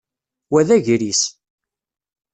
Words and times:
Wa 0.51 0.61
d 0.67 0.69
agris. 0.75 1.21